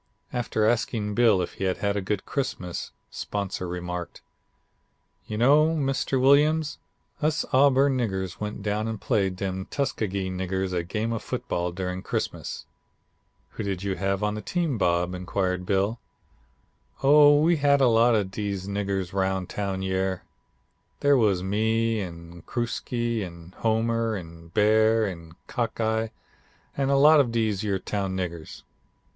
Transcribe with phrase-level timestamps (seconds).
[0.33, 4.21] "After asking Bill if he had had a good Christmas, 'Sponsor' remarked:
[5.27, 6.19] 'You know, Mr.
[6.19, 6.79] Williams,
[7.21, 12.01] us Auburn niggers went down and played dem Tuskegee niggers a game of football during
[12.01, 12.65] Christmas.'
[13.51, 15.99] "'Who did you have on the team, Bob?' inquired Bill.
[17.03, 20.23] "'Oh we had a lot of dese niggers roun' town yere.
[21.01, 26.07] They was me, an' Crooksie, an' Homer, an' Bear, an' Cockeye,
[26.75, 28.63] an' a lot of dese yer town niggers.'